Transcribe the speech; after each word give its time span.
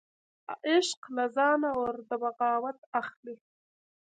عشق 0.69 1.01
له 1.15 1.25
ځانه 1.35 1.69
اور 1.79 1.95
د 2.09 2.11
بغاوت 2.21 2.77
اخلي 3.01 3.35